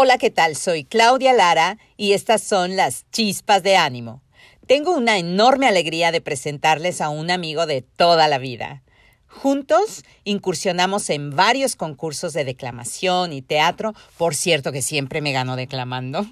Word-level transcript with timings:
Hola, 0.00 0.16
¿qué 0.16 0.30
tal? 0.30 0.54
Soy 0.54 0.84
Claudia 0.84 1.32
Lara 1.32 1.76
y 1.96 2.12
estas 2.12 2.40
son 2.40 2.76
las 2.76 3.10
chispas 3.10 3.64
de 3.64 3.76
ánimo. 3.76 4.22
Tengo 4.68 4.96
una 4.96 5.18
enorme 5.18 5.66
alegría 5.66 6.12
de 6.12 6.20
presentarles 6.20 7.00
a 7.00 7.08
un 7.08 7.32
amigo 7.32 7.66
de 7.66 7.82
toda 7.82 8.28
la 8.28 8.38
vida. 8.38 8.84
Juntos 9.26 10.04
incursionamos 10.22 11.10
en 11.10 11.34
varios 11.34 11.74
concursos 11.74 12.32
de 12.32 12.44
declamación 12.44 13.32
y 13.32 13.42
teatro, 13.42 13.92
por 14.16 14.36
cierto 14.36 14.70
que 14.70 14.82
siempre 14.82 15.20
me 15.20 15.32
gano 15.32 15.56
declamando. 15.56 16.28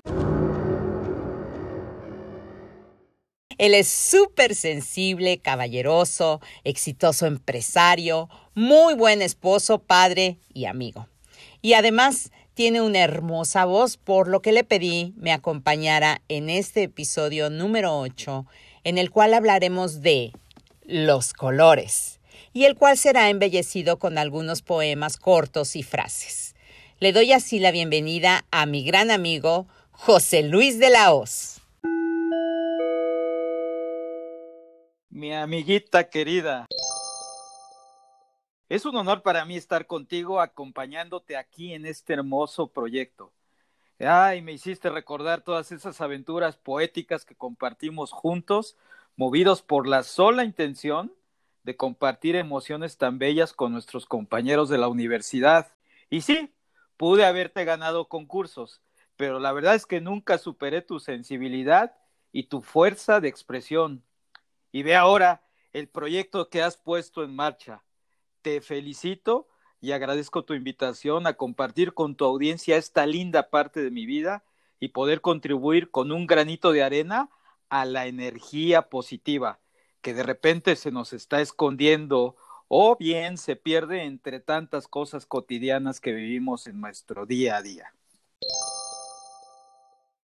Él 3.58 3.74
es 3.74 3.88
súper 3.88 4.54
sensible, 4.54 5.38
caballeroso, 5.38 6.40
exitoso 6.62 7.26
empresario, 7.26 8.28
muy 8.54 8.94
buen 8.94 9.22
esposo, 9.22 9.80
padre 9.80 10.38
y 10.54 10.66
amigo. 10.66 11.08
Y 11.62 11.72
además 11.72 12.30
tiene 12.56 12.80
una 12.80 13.00
hermosa 13.00 13.66
voz, 13.66 13.98
por 13.98 14.28
lo 14.28 14.40
que 14.40 14.50
le 14.50 14.64
pedí 14.64 15.12
me 15.18 15.30
acompañara 15.30 16.22
en 16.30 16.48
este 16.48 16.84
episodio 16.84 17.50
número 17.50 17.98
8, 17.98 18.46
en 18.82 18.96
el 18.96 19.10
cual 19.10 19.34
hablaremos 19.34 20.00
de 20.00 20.32
los 20.82 21.34
colores, 21.34 22.18
y 22.54 22.64
el 22.64 22.74
cual 22.74 22.96
será 22.96 23.28
embellecido 23.28 23.98
con 23.98 24.16
algunos 24.16 24.62
poemas 24.62 25.18
cortos 25.18 25.76
y 25.76 25.82
frases. 25.82 26.54
Le 26.98 27.12
doy 27.12 27.32
así 27.32 27.58
la 27.58 27.72
bienvenida 27.72 28.46
a 28.50 28.64
mi 28.64 28.82
gran 28.84 29.10
amigo 29.10 29.66
José 29.90 30.42
Luis 30.42 30.78
de 30.78 30.88
la 30.88 31.12
Hoz. 31.12 31.60
Mi 35.10 35.34
amiguita 35.34 36.08
querida. 36.08 36.64
Es 38.68 38.84
un 38.84 38.96
honor 38.96 39.22
para 39.22 39.44
mí 39.44 39.56
estar 39.56 39.86
contigo 39.86 40.40
acompañándote 40.40 41.36
aquí 41.36 41.72
en 41.72 41.86
este 41.86 42.14
hermoso 42.14 42.66
proyecto. 42.66 43.32
Ay, 44.00 44.42
me 44.42 44.52
hiciste 44.52 44.90
recordar 44.90 45.42
todas 45.42 45.70
esas 45.70 46.00
aventuras 46.00 46.56
poéticas 46.56 47.24
que 47.24 47.36
compartimos 47.36 48.10
juntos, 48.10 48.76
movidos 49.14 49.62
por 49.62 49.86
la 49.86 50.02
sola 50.02 50.42
intención 50.42 51.14
de 51.62 51.76
compartir 51.76 52.34
emociones 52.34 52.98
tan 52.98 53.20
bellas 53.20 53.52
con 53.52 53.70
nuestros 53.70 54.04
compañeros 54.04 54.68
de 54.68 54.78
la 54.78 54.88
universidad. 54.88 55.68
Y 56.10 56.22
sí, 56.22 56.52
pude 56.96 57.24
haberte 57.24 57.64
ganado 57.64 58.08
concursos, 58.08 58.82
pero 59.16 59.38
la 59.38 59.52
verdad 59.52 59.76
es 59.76 59.86
que 59.86 60.00
nunca 60.00 60.38
superé 60.38 60.82
tu 60.82 60.98
sensibilidad 60.98 61.94
y 62.32 62.48
tu 62.48 62.62
fuerza 62.62 63.20
de 63.20 63.28
expresión. 63.28 64.02
Y 64.72 64.82
ve 64.82 64.96
ahora 64.96 65.44
el 65.72 65.88
proyecto 65.88 66.48
que 66.50 66.62
has 66.62 66.76
puesto 66.76 67.22
en 67.22 67.32
marcha 67.32 67.84
te 68.46 68.60
felicito 68.60 69.48
y 69.80 69.90
agradezco 69.90 70.44
tu 70.44 70.54
invitación 70.54 71.26
a 71.26 71.32
compartir 71.32 71.94
con 71.94 72.14
tu 72.14 72.24
audiencia 72.24 72.76
esta 72.76 73.04
linda 73.04 73.50
parte 73.50 73.82
de 73.82 73.90
mi 73.90 74.06
vida 74.06 74.44
y 74.78 74.90
poder 74.90 75.20
contribuir 75.20 75.90
con 75.90 76.12
un 76.12 76.28
granito 76.28 76.70
de 76.70 76.84
arena 76.84 77.28
a 77.70 77.84
la 77.84 78.06
energía 78.06 78.82
positiva 78.82 79.58
que 80.00 80.14
de 80.14 80.22
repente 80.22 80.76
se 80.76 80.92
nos 80.92 81.12
está 81.12 81.40
escondiendo 81.40 82.36
o 82.68 82.96
bien 82.96 83.36
se 83.36 83.56
pierde 83.56 84.04
entre 84.04 84.38
tantas 84.38 84.86
cosas 84.86 85.26
cotidianas 85.26 85.98
que 85.98 86.12
vivimos 86.12 86.68
en 86.68 86.80
nuestro 86.80 87.26
día 87.26 87.56
a 87.56 87.62
día. 87.62 87.94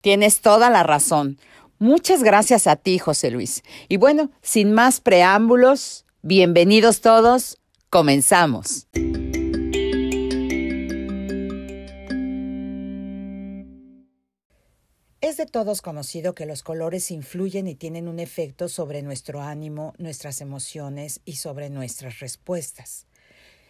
Tienes 0.02 0.42
toda 0.42 0.68
la 0.68 0.82
razón. 0.82 1.38
Muchas 1.78 2.22
gracias 2.22 2.66
a 2.66 2.76
ti, 2.76 2.98
José 2.98 3.30
Luis. 3.30 3.62
Y 3.88 3.96
bueno, 3.96 4.30
sin 4.42 4.74
más 4.74 5.00
preámbulos, 5.00 6.04
bienvenidos 6.20 7.00
todos 7.00 7.58
Comenzamos. 7.92 8.88
Es 15.20 15.36
de 15.36 15.44
todos 15.44 15.82
conocido 15.82 16.34
que 16.34 16.46
los 16.46 16.62
colores 16.62 17.10
influyen 17.10 17.68
y 17.68 17.74
tienen 17.74 18.08
un 18.08 18.18
efecto 18.18 18.70
sobre 18.70 19.02
nuestro 19.02 19.42
ánimo, 19.42 19.92
nuestras 19.98 20.40
emociones 20.40 21.20
y 21.26 21.36
sobre 21.36 21.68
nuestras 21.68 22.20
respuestas. 22.20 23.06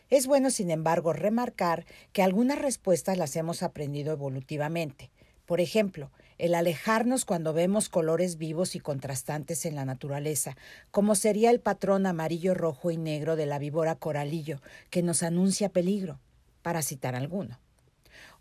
Es 0.08 0.28
bueno, 0.28 0.52
sin 0.52 0.70
embargo, 0.70 1.12
remarcar 1.12 1.84
que 2.12 2.22
algunas 2.22 2.60
respuestas 2.60 3.18
las 3.18 3.34
hemos 3.34 3.64
aprendido 3.64 4.12
evolutivamente. 4.12 5.10
Por 5.46 5.60
ejemplo, 5.60 6.12
el 6.42 6.56
alejarnos 6.56 7.24
cuando 7.24 7.52
vemos 7.52 7.88
colores 7.88 8.36
vivos 8.36 8.74
y 8.74 8.80
contrastantes 8.80 9.64
en 9.64 9.76
la 9.76 9.84
naturaleza, 9.84 10.56
como 10.90 11.14
sería 11.14 11.50
el 11.50 11.60
patrón 11.60 12.04
amarillo, 12.04 12.52
rojo 12.52 12.90
y 12.90 12.96
negro 12.96 13.36
de 13.36 13.46
la 13.46 13.60
víbora 13.60 13.94
coralillo, 13.94 14.60
que 14.90 15.04
nos 15.04 15.22
anuncia 15.22 15.68
peligro, 15.68 16.18
para 16.62 16.82
citar 16.82 17.14
alguno. 17.14 17.60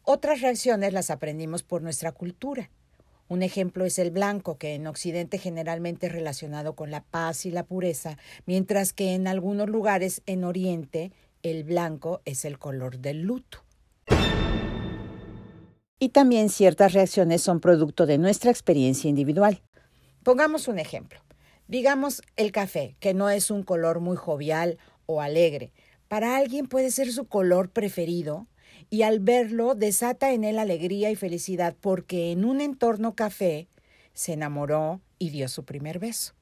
Otras 0.02 0.42
reacciones 0.42 0.94
las 0.94 1.12
aprendimos 1.12 1.62
por 1.62 1.84
nuestra 1.84 2.12
cultura. 2.12 2.72
Un 3.28 3.44
ejemplo 3.44 3.86
es 3.86 4.00
el 4.00 4.10
blanco, 4.10 4.58
que 4.58 4.74
en 4.74 4.88
Occidente 4.88 5.38
generalmente 5.38 6.08
es 6.08 6.12
relacionado 6.12 6.74
con 6.74 6.90
la 6.90 7.04
paz 7.04 7.46
y 7.46 7.52
la 7.52 7.68
pureza, 7.68 8.18
mientras 8.48 8.94
que 8.94 9.14
en 9.14 9.28
algunos 9.28 9.70
lugares 9.70 10.24
en 10.26 10.44
Oriente 10.44 11.12
el 11.44 11.64
blanco 11.64 12.24
es 12.26 12.46
el 12.46 12.58
color 12.58 12.98
del 12.98 13.22
luto 13.22 13.64
y 16.02 16.10
también 16.10 16.50
ciertas 16.50 16.94
reacciones 16.94 17.44
son 17.44 17.60
producto 17.60 18.08
de 18.08 18.18
nuestra 18.18 18.50
experiencia 18.50 19.08
individual. 19.08 19.62
Pongamos 20.24 20.68
un 20.68 20.80
ejemplo. 20.80 21.20
Digamos 21.68 22.24
el 22.38 22.52
café, 22.52 22.96
que 23.00 23.14
no 23.14 23.30
es 23.30 23.52
un 23.52 23.62
color 23.62 24.00
muy 24.00 24.18
jovial 24.18 24.80
o 25.06 25.22
alegre. 25.22 25.72
Para 26.08 26.38
alguien 26.38 26.66
puede 26.66 26.90
ser 26.90 27.12
su 27.12 27.26
color 27.26 27.70
preferido 27.70 28.48
y 28.90 29.04
al 29.04 29.20
verlo 29.20 29.76
desata 29.76 30.34
en 30.34 30.44
él 30.44 30.58
alegría 30.58 31.12
y 31.12 31.16
felicidad 31.16 31.76
porque 31.80 32.32
en 32.32 32.46
un 32.46 32.62
entorno 32.62 33.14
café 33.14 33.68
se 34.16 34.34
enamoró 34.34 35.02
y 35.20 35.30
dio 35.30 35.48
su 35.50 35.66
primer 35.66 36.00
beso. 36.00 36.34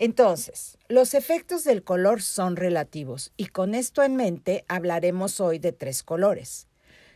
Entonces, 0.00 0.78
los 0.86 1.12
efectos 1.12 1.64
del 1.64 1.82
color 1.82 2.22
son 2.22 2.54
relativos 2.54 3.32
y 3.36 3.46
con 3.46 3.74
esto 3.74 4.04
en 4.04 4.14
mente 4.14 4.64
hablaremos 4.68 5.40
hoy 5.40 5.58
de 5.58 5.72
tres 5.72 6.04
colores. 6.04 6.68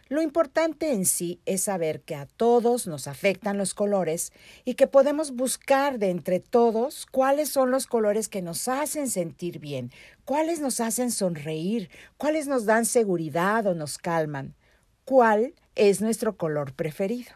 Lo 0.09 0.21
importante 0.21 0.93
en 0.93 1.07
sí 1.07 1.41
es 1.47 1.63
saber 1.63 2.01
que 2.01 2.17
a 2.17 2.27
todos 2.27 2.89
nos 2.89 3.07
afectan 3.07 3.57
los 3.57 3.73
colores 3.73 4.33
y 4.65 4.75
que 4.75 4.89
podemos 4.89 5.31
buscar 5.37 6.01
de 6.01 6.11
entre 6.11 6.41
todos 6.41 7.07
cuáles 7.07 7.51
son 7.51 7.71
los 7.71 7.87
colores 7.87 8.29
que 8.29 8.43
nos 8.43 8.67
hacen 8.67 9.09
sentir 9.09 9.61
bien, 9.61 9.93
cuáles 10.25 10.59
nos 10.59 10.81
hacen 10.81 11.13
sonreír, 11.13 11.89
cuáles 12.17 12.49
nos 12.49 12.67
dan 12.67 12.85
seguridad 12.85 13.65
o 13.69 13.77
nos 13.77 13.97
calman, 13.97 14.57
cuál 15.05 15.55
es 15.77 16.01
nuestro 16.01 16.37
color 16.37 16.73
preferido. 16.73 17.31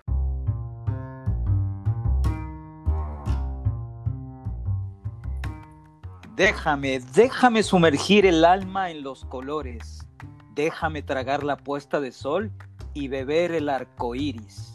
Déjame, 6.37 7.01
déjame 7.15 7.63
sumergir 7.63 8.27
el 8.27 8.45
alma 8.45 8.91
en 8.91 9.03
los 9.03 9.25
colores. 9.25 10.07
Déjame 10.55 11.01
tragar 11.01 11.43
la 11.43 11.57
puesta 11.57 11.99
de 11.99 12.13
sol 12.13 12.53
y 12.93 13.09
beber 13.09 13.53
el 13.53 13.71
arco 13.71 14.15
iris. 14.15 14.75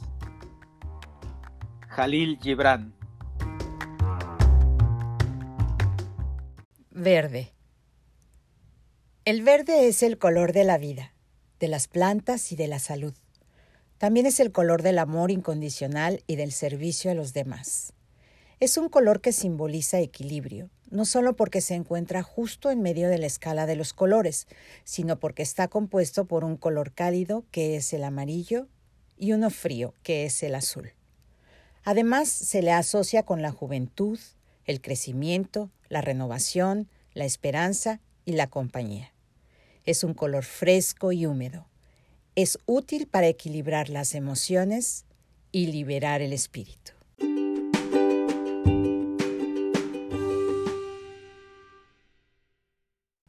Jalil 1.88 2.40
Gibran. 2.42 2.96
Verde. 6.90 7.54
El 9.24 9.44
verde 9.44 9.88
es 9.88 10.02
el 10.02 10.18
color 10.18 10.54
de 10.54 10.64
la 10.64 10.80
vida, 10.80 11.14
de 11.60 11.68
las 11.68 11.88
plantas 11.88 12.52
y 12.52 12.56
de 12.56 12.68
la 12.68 12.80
salud. 12.80 13.14
También 14.00 14.26
es 14.26 14.40
el 14.40 14.52
color 14.52 14.82
del 14.82 14.98
amor 14.98 15.30
incondicional 15.30 16.24
y 16.26 16.38
del 16.38 16.54
servicio 16.54 17.12
a 17.12 17.14
los 17.14 17.34
demás. 17.34 17.94
Es 18.60 18.78
un 18.78 18.90
color 18.90 19.22
que 19.22 19.32
simboliza 19.32 20.00
equilibrio, 20.00 20.72
no 20.92 21.06
solo 21.06 21.36
porque 21.36 21.62
se 21.62 21.74
encuentra 21.74 22.22
justo 22.22 22.70
en 22.70 22.82
medio 22.82 23.10
de 23.10 23.18
la 23.18 23.26
escala 23.26 23.66
de 23.66 23.76
los 23.76 23.94
colores, 23.94 24.48
sino 24.84 25.20
porque 25.20 25.42
está 25.42 25.68
compuesto 25.68 26.26
por 26.26 26.44
un 26.44 26.58
color 26.58 26.92
cálido, 26.92 27.46
que 27.50 27.78
es 27.78 27.94
el 27.94 28.04
amarillo, 28.04 28.68
y 29.18 29.32
uno 29.32 29.50
frío, 29.50 29.96
que 30.04 30.26
es 30.26 30.44
el 30.44 30.54
azul. 30.54 30.94
Además, 31.84 32.30
se 32.30 32.62
le 32.62 32.72
asocia 32.72 33.24
con 33.24 33.42
la 33.42 33.52
juventud, 33.52 34.20
el 34.66 34.82
crecimiento, 34.82 35.72
la 35.90 36.02
renovación, 36.02 36.90
la 37.14 37.26
esperanza 37.26 38.02
y 38.26 38.34
la 38.34 38.48
compañía. 38.48 39.14
Es 39.86 40.04
un 40.04 40.14
color 40.14 40.44
fresco 40.44 41.12
y 41.12 41.26
húmedo. 41.26 41.68
Es 42.36 42.60
útil 42.66 43.08
para 43.08 43.28
equilibrar 43.28 43.90
las 43.90 44.14
emociones 44.14 45.06
y 45.52 45.68
liberar 45.68 46.22
el 46.22 46.34
espíritu. 46.34 46.94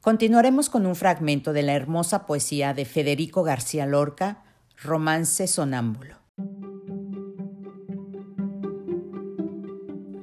Continuaremos 0.02 0.68
con 0.68 0.84
un 0.84 0.96
fragmento 0.96 1.52
de 1.52 1.62
la 1.62 1.74
hermosa 1.74 2.26
poesía 2.26 2.74
de 2.74 2.84
Federico 2.86 3.44
García 3.44 3.86
Lorca, 3.86 4.42
Romance 4.82 5.46
Sonámbulo. 5.46 6.16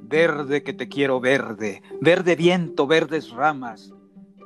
Verde 0.03 0.63
que 0.63 0.73
te 0.73 0.89
quiero 0.89 1.21
verde, 1.21 1.81
verde 2.01 2.35
viento, 2.35 2.87
verdes 2.87 3.29
ramas. 3.29 3.93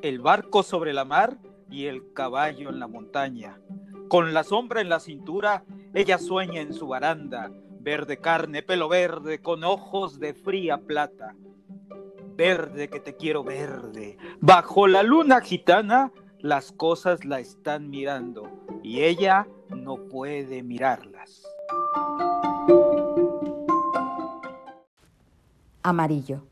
El 0.04 0.20
barco 0.20 0.62
sobre 0.62 0.94
la 0.94 1.04
mar 1.04 1.40
y 1.68 1.86
el 1.86 2.14
caballo 2.14 2.70
en 2.70 2.80
la 2.80 2.86
montaña. 2.86 3.60
Con 4.10 4.36
la 4.36 4.44
sombra 4.44 4.82
en 4.82 4.90
la 4.90 5.00
cintura, 5.00 5.64
ella 5.96 6.20
sueña 6.20 6.62
en 6.62 6.76
su 6.76 6.86
baranda, 6.86 7.50
verde 7.80 8.18
carne, 8.18 8.62
pelo 8.62 8.88
verde, 8.88 9.42
con 9.42 9.64
ojos 9.64 10.20
de 10.20 10.36
fría 10.36 10.78
plata. 10.78 11.34
Verde 12.36 12.90
que 12.90 13.00
te 13.00 13.16
quiero 13.16 13.44
verde. 13.44 14.18
Bajo 14.40 14.88
la 14.88 15.04
luna 15.04 15.42
gitana, 15.42 16.12
las 16.40 16.72
cosas 16.72 17.26
la 17.26 17.40
están 17.40 17.90
mirando 17.90 18.50
y 18.84 19.02
ella 19.02 19.48
no 19.70 19.98
puede 19.98 20.64
mirarlas. 20.64 21.44
Amarillo. 25.84 26.44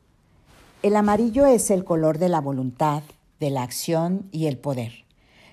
El 0.83 0.95
amarillo 0.95 1.45
es 1.45 1.71
el 1.71 1.83
color 1.83 2.17
de 2.17 2.29
la 2.29 2.41
voluntad, 2.41 3.03
de 3.39 3.49
la 3.49 3.63
acción 3.63 4.27
y 4.31 4.47
el 4.47 4.57
poder. 4.57 5.05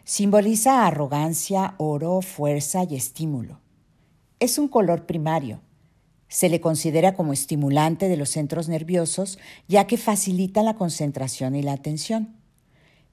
Simboliza 0.04 0.86
arrogancia, 0.86 1.74
oro, 1.78 2.22
fuerza 2.22 2.84
y 2.84 2.96
estímulo. 2.96 3.60
Es 4.40 4.58
un 4.58 4.68
color 4.68 5.04
primario. 5.04 5.60
Se 6.28 6.48
le 6.48 6.60
considera 6.60 7.14
como 7.14 7.32
estimulante 7.32 8.08
de 8.08 8.16
los 8.16 8.30
centros 8.30 8.68
nerviosos 8.68 9.38
ya 9.66 9.86
que 9.86 9.96
facilita 9.96 10.62
la 10.62 10.74
concentración 10.74 11.56
y 11.56 11.62
la 11.62 11.72
atención. 11.72 12.36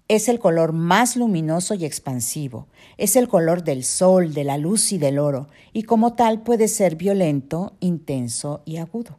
Es 0.07 0.29
el 0.29 0.39
color 0.39 0.71
más 0.71 1.15
luminoso 1.15 1.73
y 1.73 1.83
expansivo. 1.83 2.67
Es 2.97 3.15
el 3.15 3.27
color 3.27 3.63
del 3.63 3.83
sol, 3.83 4.33
de 4.33 4.43
la 4.43 4.57
luz 4.57 4.91
y 4.91 4.99
del 4.99 5.17
oro, 5.17 5.47
y 5.73 5.83
como 5.83 6.13
tal 6.13 6.43
puede 6.43 6.67
ser 6.67 6.95
violento, 6.95 7.75
intenso 7.79 8.61
y 8.65 8.77
agudo. 8.77 9.17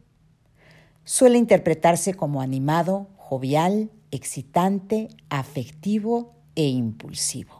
Suele 1.03 1.37
interpretarse 1.37 2.13
como 2.13 2.41
animado, 2.41 3.07
jovial, 3.17 3.89
excitante, 4.11 5.09
afectivo 5.29 6.35
e 6.55 6.67
impulsivo. 6.67 7.56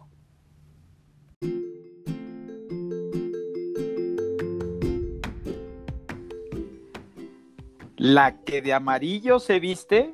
La 7.99 8.43
que 8.43 8.61
de 8.61 8.73
amarillo 8.73 9.39
se 9.39 9.59
viste, 9.59 10.13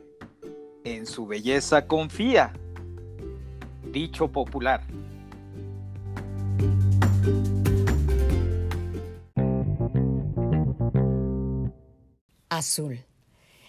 en 0.85 1.06
su 1.06 1.27
belleza 1.27 1.85
confía. 1.85 2.53
Dicho 3.91 4.31
popular. 4.31 4.88
Azul. 12.47 13.03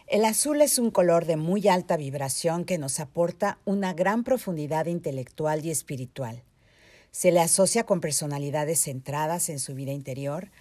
El 0.06 0.24
azul 0.24 0.62
es 0.62 0.78
un 0.78 0.92
color 0.92 1.24
de 1.24 1.34
muy 1.34 1.66
alta 1.66 1.96
vibración 1.96 2.64
que 2.64 2.78
nos 2.78 3.00
aporta 3.00 3.58
una 3.64 3.94
gran 3.94 4.22
profundidad 4.22 4.86
intelectual 4.86 5.66
y 5.66 5.72
espiritual. 5.72 6.44
Se 7.10 7.32
le 7.32 7.40
asocia 7.40 7.84
con 7.84 8.00
personalidades 8.00 8.84
centradas 8.84 9.48
en 9.48 9.58
su 9.58 9.74
vida 9.74 9.90
interior, 9.90 10.52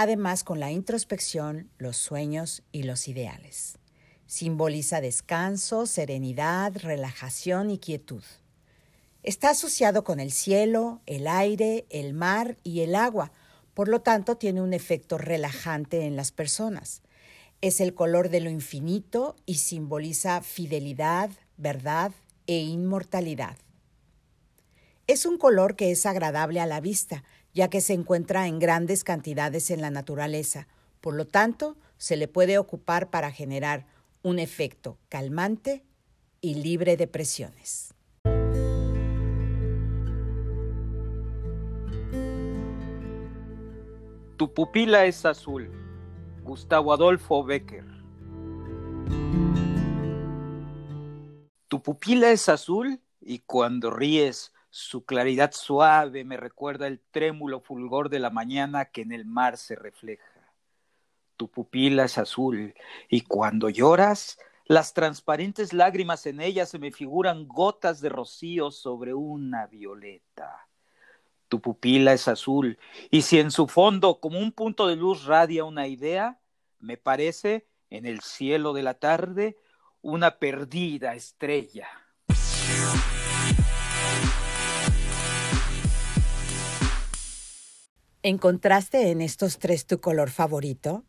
además 0.00 0.44
con 0.44 0.60
la 0.60 0.70
introspección, 0.70 1.68
los 1.76 1.98
sueños 1.98 2.62
y 2.72 2.84
los 2.84 3.06
ideales. 3.06 3.76
Simboliza 4.24 5.02
descanso, 5.02 5.84
serenidad, 5.84 6.72
relajación 6.74 7.70
y 7.70 7.76
quietud. 7.76 8.22
Está 9.22 9.50
asociado 9.50 10.02
con 10.02 10.18
el 10.18 10.32
cielo, 10.32 11.02
el 11.04 11.26
aire, 11.26 11.84
el 11.90 12.14
mar 12.14 12.56
y 12.64 12.80
el 12.80 12.94
agua, 12.94 13.30
por 13.74 13.88
lo 13.88 14.00
tanto 14.00 14.38
tiene 14.38 14.62
un 14.62 14.72
efecto 14.72 15.18
relajante 15.18 16.06
en 16.06 16.16
las 16.16 16.32
personas. 16.32 17.02
Es 17.60 17.82
el 17.82 17.92
color 17.92 18.30
de 18.30 18.40
lo 18.40 18.48
infinito 18.48 19.36
y 19.44 19.56
simboliza 19.56 20.40
fidelidad, 20.40 21.28
verdad 21.58 22.12
e 22.46 22.56
inmortalidad. 22.56 23.58
Es 25.06 25.26
un 25.26 25.36
color 25.36 25.76
que 25.76 25.90
es 25.90 26.06
agradable 26.06 26.58
a 26.58 26.66
la 26.66 26.80
vista, 26.80 27.22
ya 27.52 27.68
que 27.68 27.80
se 27.80 27.92
encuentra 27.92 28.46
en 28.46 28.58
grandes 28.58 29.04
cantidades 29.04 29.70
en 29.70 29.80
la 29.80 29.90
naturaleza, 29.90 30.68
por 31.00 31.14
lo 31.14 31.26
tanto, 31.26 31.76
se 31.98 32.16
le 32.16 32.28
puede 32.28 32.58
ocupar 32.58 33.10
para 33.10 33.30
generar 33.30 33.86
un 34.22 34.38
efecto 34.38 34.98
calmante 35.08 35.82
y 36.40 36.54
libre 36.54 36.96
de 36.96 37.06
presiones. 37.06 37.94
Tu 44.36 44.54
pupila 44.54 45.04
es 45.04 45.26
azul. 45.26 45.70
Gustavo 46.42 46.94
Adolfo 46.94 47.44
Becker. 47.44 47.84
Tu 51.68 51.82
pupila 51.82 52.30
es 52.30 52.48
azul 52.48 53.00
y 53.20 53.40
cuando 53.40 53.90
ríes 53.90 54.54
su 54.70 55.04
claridad 55.04 55.52
suave 55.52 56.24
me 56.24 56.36
recuerda 56.36 56.86
el 56.86 57.00
trémulo 57.10 57.60
fulgor 57.60 58.08
de 58.08 58.20
la 58.20 58.30
mañana 58.30 58.84
que 58.86 59.02
en 59.02 59.10
el 59.10 59.24
mar 59.26 59.56
se 59.56 59.74
refleja. 59.74 60.24
Tu 61.36 61.48
pupila 61.48 62.04
es 62.04 62.18
azul 62.18 62.74
y 63.08 63.22
cuando 63.22 63.68
lloras, 63.68 64.38
las 64.66 64.94
transparentes 64.94 65.72
lágrimas 65.72 66.24
en 66.26 66.40
ella 66.40 66.66
se 66.66 66.78
me 66.78 66.92
figuran 66.92 67.48
gotas 67.48 68.00
de 68.00 68.10
rocío 68.10 68.70
sobre 68.70 69.12
una 69.12 69.66
violeta. 69.66 70.68
Tu 71.48 71.60
pupila 71.60 72.12
es 72.12 72.28
azul 72.28 72.78
y 73.10 73.22
si 73.22 73.40
en 73.40 73.50
su 73.50 73.66
fondo 73.66 74.20
como 74.20 74.38
un 74.38 74.52
punto 74.52 74.86
de 74.86 74.94
luz 74.94 75.24
radia 75.24 75.64
una 75.64 75.88
idea, 75.88 76.38
me 76.78 76.96
parece 76.96 77.66
en 77.90 78.06
el 78.06 78.20
cielo 78.20 78.72
de 78.72 78.84
la 78.84 78.94
tarde 78.94 79.56
una 80.00 80.38
perdida 80.38 81.16
estrella. 81.16 81.88
¿Encontraste 88.22 89.10
en 89.10 89.22
estos 89.22 89.58
tres 89.58 89.86
tu 89.86 89.98
color 89.98 90.28
favorito? 90.28 91.04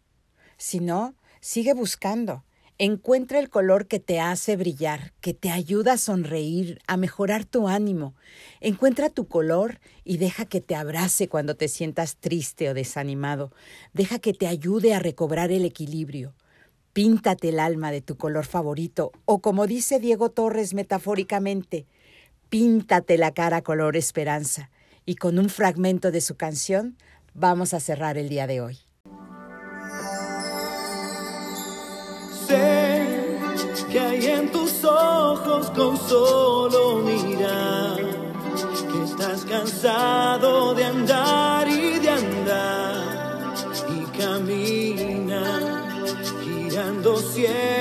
Si 0.55 0.79
no, 0.79 1.13
sigue 1.41 1.73
buscando. 1.73 2.45
Encuentra 2.77 3.39
el 3.39 3.49
color 3.49 3.87
que 3.87 3.99
te 3.99 4.21
hace 4.21 4.55
brillar, 4.55 5.11
que 5.19 5.33
te 5.33 5.51
ayuda 5.51 5.93
a 5.93 5.97
sonreír, 5.97 6.79
a 6.87 6.95
mejorar 6.95 7.43
tu 7.43 7.67
ánimo. 7.67 8.15
Encuentra 8.61 9.09
tu 9.09 9.27
color 9.27 9.81
y 10.05 10.17
deja 10.19 10.45
que 10.45 10.61
te 10.61 10.73
abrace 10.73 11.27
cuando 11.27 11.55
te 11.55 11.67
sientas 11.67 12.15
triste 12.15 12.69
o 12.69 12.73
desanimado. 12.73 13.51
Deja 13.91 14.19
que 14.19 14.33
te 14.33 14.47
ayude 14.47 14.93
a 14.93 14.99
recobrar 14.99 15.51
el 15.51 15.65
equilibrio. 15.65 16.33
Píntate 16.93 17.49
el 17.49 17.59
alma 17.59 17.91
de 17.91 17.99
tu 17.99 18.15
color 18.15 18.45
favorito 18.45 19.11
o 19.25 19.41
como 19.41 19.67
dice 19.67 19.99
Diego 19.99 20.31
Torres 20.31 20.73
metafóricamente, 20.73 21.87
píntate 22.47 23.17
la 23.17 23.33
cara 23.33 23.63
color 23.63 23.97
esperanza 23.97 24.71
y 25.05 25.15
con 25.15 25.39
un 25.39 25.49
fragmento 25.49 26.11
de 26.11 26.21
su 26.21 26.35
canción 26.35 26.97
vamos 27.33 27.73
a 27.73 27.79
cerrar 27.79 28.17
el 28.17 28.29
día 28.29 28.47
de 28.47 28.61
hoy. 28.61 28.79
Sé 32.47 33.37
que 33.91 33.99
hay 33.99 34.25
en 34.25 34.51
tus 34.51 34.83
ojos 34.83 35.69
con 35.71 35.97
solo 35.97 36.99
mirar 36.99 37.97
que 38.91 39.03
estás 39.03 39.45
cansado 39.45 40.73
de 40.73 40.85
andar 40.85 41.67
y 41.67 41.99
de 41.99 42.09
andar 42.09 43.53
y 43.89 44.17
camina 44.17 45.83
girando 46.43 47.17
siempre 47.17 47.80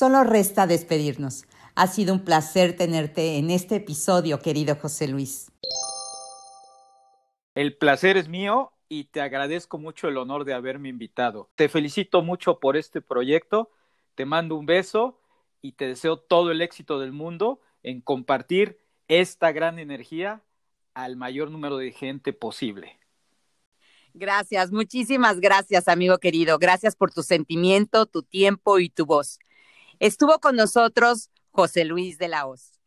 Solo 0.00 0.24
resta 0.24 0.66
despedirnos. 0.66 1.44
Ha 1.74 1.86
sido 1.86 2.14
un 2.14 2.24
placer 2.24 2.74
tenerte 2.74 3.36
en 3.36 3.50
este 3.50 3.76
episodio, 3.76 4.40
querido 4.40 4.74
José 4.76 5.08
Luis. 5.08 5.52
El 7.54 7.76
placer 7.76 8.16
es 8.16 8.26
mío 8.26 8.72
y 8.88 9.04
te 9.04 9.20
agradezco 9.20 9.76
mucho 9.76 10.08
el 10.08 10.16
honor 10.16 10.46
de 10.46 10.54
haberme 10.54 10.88
invitado. 10.88 11.50
Te 11.54 11.68
felicito 11.68 12.22
mucho 12.22 12.60
por 12.60 12.78
este 12.78 13.02
proyecto, 13.02 13.72
te 14.14 14.24
mando 14.24 14.56
un 14.56 14.64
beso 14.64 15.20
y 15.60 15.72
te 15.72 15.88
deseo 15.88 16.16
todo 16.16 16.50
el 16.50 16.62
éxito 16.62 16.98
del 16.98 17.12
mundo 17.12 17.60
en 17.82 18.00
compartir 18.00 18.78
esta 19.06 19.52
gran 19.52 19.78
energía 19.78 20.42
al 20.94 21.16
mayor 21.16 21.50
número 21.50 21.76
de 21.76 21.92
gente 21.92 22.32
posible. 22.32 22.98
Gracias, 24.14 24.72
muchísimas 24.72 25.40
gracias, 25.40 25.88
amigo 25.88 26.16
querido. 26.16 26.58
Gracias 26.58 26.96
por 26.96 27.12
tu 27.12 27.22
sentimiento, 27.22 28.06
tu 28.06 28.22
tiempo 28.22 28.78
y 28.78 28.88
tu 28.88 29.04
voz. 29.04 29.38
Estuvo 30.00 30.38
con 30.38 30.56
nosotros 30.56 31.28
José 31.50 31.84
Luis 31.84 32.16
de 32.16 32.28
la 32.28 32.46
Hoz. 32.46 32.80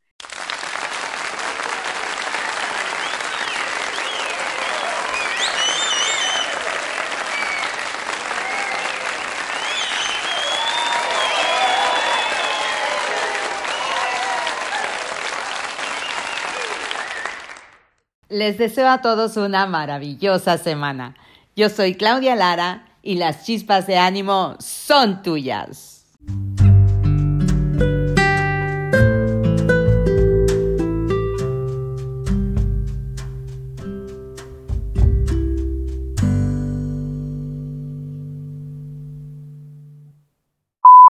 Les 18.27 18.58
deseo 18.58 18.89
a 18.89 19.01
todos 19.03 19.38
una 19.38 19.67
maravillosa 19.67 20.58
semana. 20.58 21.15
Yo 21.55 21.70
soy 21.70 21.93
Claudia 21.93 22.36
Lara 22.36 22.88
y 23.03 23.17
las 23.17 23.46
chispas 23.46 23.86
de 23.86 24.00
ánimo 24.00 24.55
son 24.60 25.22
tuyas. 25.22 25.92